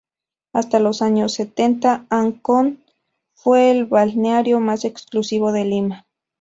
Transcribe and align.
Hasta 0.51 0.79
los 0.79 1.03
años 1.03 1.33
setenta, 1.35 2.07
Ancón 2.09 2.83
fue 3.35 3.69
el 3.69 3.85
balneario 3.85 4.59
más 4.59 4.83
exclusivo 4.83 5.51
de 5.51 5.63
Lima. 5.65 6.07